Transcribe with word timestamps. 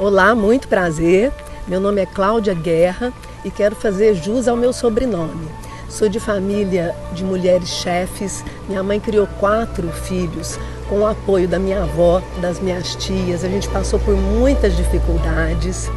Olá, 0.00 0.34
muito 0.34 0.66
prazer. 0.66 1.30
Meu 1.68 1.78
nome 1.78 2.00
é 2.00 2.06
Cláudia 2.06 2.54
Guerra 2.54 3.12
e 3.44 3.50
quero 3.50 3.76
fazer 3.76 4.14
jus 4.14 4.48
ao 4.48 4.56
meu 4.56 4.72
sobrenome. 4.72 5.46
Sou 5.90 6.08
de 6.08 6.18
família 6.18 6.96
de 7.12 7.22
mulheres 7.22 7.68
chefes. 7.68 8.42
Minha 8.66 8.82
mãe 8.82 8.98
criou 8.98 9.26
quatro 9.38 9.86
filhos 9.92 10.58
com 10.88 11.00
o 11.00 11.06
apoio 11.06 11.46
da 11.46 11.58
minha 11.58 11.82
avó, 11.82 12.22
das 12.40 12.58
minhas 12.58 12.96
tias. 12.96 13.44
A 13.44 13.48
gente 13.50 13.68
passou 13.68 14.00
por 14.00 14.16
muitas 14.16 14.74
dificuldades. 14.74 15.90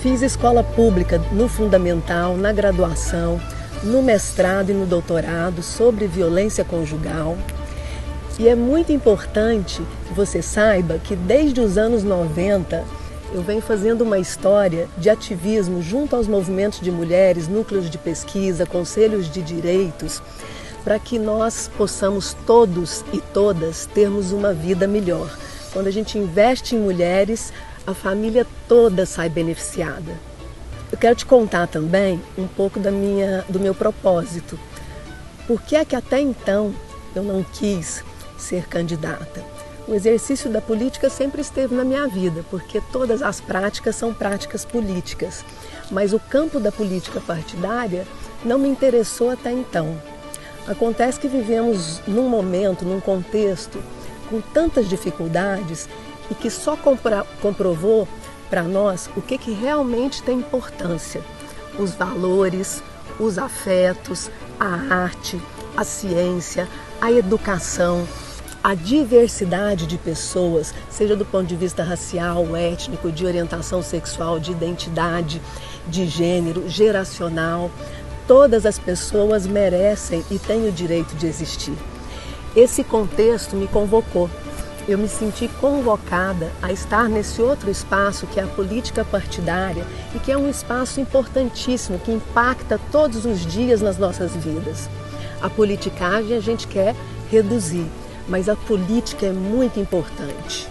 Fiz 0.00 0.20
escola 0.20 0.64
pública 0.64 1.22
no 1.30 1.48
fundamental, 1.48 2.36
na 2.36 2.52
graduação, 2.52 3.40
no 3.84 4.02
mestrado 4.02 4.70
e 4.70 4.74
no 4.74 4.84
doutorado 4.84 5.62
sobre 5.62 6.08
violência 6.08 6.64
conjugal. 6.64 7.38
E 8.36 8.48
é 8.48 8.56
muito 8.56 8.90
importante 8.90 9.80
que 10.08 10.12
você 10.12 10.42
saiba 10.42 10.98
que 10.98 11.14
desde 11.14 11.60
os 11.60 11.78
anos 11.78 12.02
90 12.02 13.00
eu 13.32 13.42
venho 13.42 13.62
fazendo 13.62 14.02
uma 14.02 14.18
história 14.18 14.88
de 14.98 15.08
ativismo 15.08 15.80
junto 15.80 16.14
aos 16.14 16.28
movimentos 16.28 16.80
de 16.80 16.90
mulheres, 16.90 17.48
núcleos 17.48 17.88
de 17.88 17.96
pesquisa, 17.96 18.66
conselhos 18.66 19.30
de 19.30 19.40
direitos, 19.40 20.22
para 20.84 20.98
que 20.98 21.18
nós 21.18 21.70
possamos 21.76 22.36
todos 22.46 23.04
e 23.12 23.20
todas 23.20 23.86
termos 23.86 24.32
uma 24.32 24.52
vida 24.52 24.86
melhor. 24.86 25.34
Quando 25.72 25.86
a 25.86 25.90
gente 25.90 26.18
investe 26.18 26.74
em 26.74 26.80
mulheres, 26.80 27.52
a 27.86 27.94
família 27.94 28.46
toda 28.68 29.06
sai 29.06 29.28
beneficiada. 29.28 30.12
Eu 30.90 30.98
quero 30.98 31.16
te 31.16 31.24
contar 31.24 31.68
também 31.68 32.20
um 32.36 32.46
pouco 32.46 32.78
da 32.78 32.90
minha, 32.90 33.44
do 33.48 33.58
meu 33.58 33.74
propósito. 33.74 34.58
Por 35.46 35.62
que 35.62 35.74
é 35.74 35.84
que 35.84 35.96
até 35.96 36.20
então 36.20 36.74
eu 37.14 37.22
não 37.22 37.42
quis 37.42 38.04
ser 38.36 38.66
candidata. 38.68 39.42
O 39.86 39.94
exercício 39.94 40.48
da 40.48 40.60
política 40.60 41.10
sempre 41.10 41.40
esteve 41.40 41.74
na 41.74 41.84
minha 41.84 42.06
vida, 42.06 42.44
porque 42.50 42.80
todas 42.92 43.20
as 43.20 43.40
práticas 43.40 43.96
são 43.96 44.14
práticas 44.14 44.64
políticas. 44.64 45.44
Mas 45.90 46.12
o 46.12 46.20
campo 46.20 46.60
da 46.60 46.70
política 46.70 47.20
partidária 47.20 48.06
não 48.44 48.58
me 48.58 48.68
interessou 48.68 49.30
até 49.30 49.50
então. 49.50 50.00
Acontece 50.68 51.18
que 51.18 51.26
vivemos 51.26 52.00
num 52.06 52.28
momento, 52.28 52.84
num 52.84 53.00
contexto 53.00 53.82
com 54.30 54.40
tantas 54.40 54.88
dificuldades 54.88 55.88
e 56.30 56.34
que 56.34 56.48
só 56.48 56.78
comprovou 57.40 58.06
para 58.48 58.62
nós 58.62 59.10
o 59.16 59.20
que, 59.20 59.36
que 59.36 59.52
realmente 59.52 60.22
tem 60.22 60.38
importância: 60.38 61.20
os 61.78 61.92
valores, 61.94 62.82
os 63.18 63.36
afetos, 63.36 64.30
a 64.60 64.94
arte, 64.94 65.40
a 65.76 65.82
ciência, 65.82 66.68
a 67.00 67.10
educação, 67.10 68.06
a 68.62 68.74
diversidade 68.74 69.86
de 69.86 69.98
pessoas, 69.98 70.72
seja 70.88 71.16
do 71.16 71.24
ponto 71.24 71.46
de 71.46 71.56
vista 71.56 71.82
racial, 71.82 72.56
étnico, 72.56 73.10
de 73.10 73.26
orientação 73.26 73.82
sexual, 73.82 74.38
de 74.38 74.52
identidade, 74.52 75.42
de 75.88 76.06
gênero, 76.06 76.68
geracional, 76.68 77.70
todas 78.26 78.64
as 78.64 78.78
pessoas 78.78 79.46
merecem 79.46 80.24
e 80.30 80.38
têm 80.38 80.68
o 80.68 80.72
direito 80.72 81.16
de 81.16 81.26
existir. 81.26 81.76
Esse 82.54 82.84
contexto 82.84 83.56
me 83.56 83.66
convocou. 83.66 84.30
Eu 84.86 84.98
me 84.98 85.08
senti 85.08 85.48
convocada 85.60 86.50
a 86.60 86.72
estar 86.72 87.08
nesse 87.08 87.40
outro 87.40 87.70
espaço 87.70 88.26
que 88.26 88.38
é 88.38 88.42
a 88.42 88.48
política 88.48 89.04
partidária 89.04 89.86
e 90.14 90.18
que 90.18 90.30
é 90.30 90.36
um 90.36 90.50
espaço 90.50 91.00
importantíssimo 91.00 91.98
que 92.00 92.12
impacta 92.12 92.80
todos 92.90 93.24
os 93.24 93.46
dias 93.46 93.80
nas 93.80 93.96
nossas 93.96 94.34
vidas. 94.36 94.88
A 95.40 95.48
politicagem 95.48 96.36
a 96.36 96.40
gente 96.40 96.66
quer 96.66 96.94
reduzir, 97.30 97.86
mas 98.28 98.48
a 98.48 98.56
política 98.56 99.26
é 99.26 99.32
muito 99.32 99.80
importante, 99.80 100.68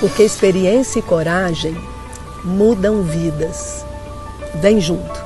porque 0.00 0.22
experiência 0.22 0.98
e 0.98 1.02
coragem 1.02 1.76
mudam 2.44 3.02
vidas. 3.02 3.84
Vem 4.60 4.80
junto. 4.80 5.23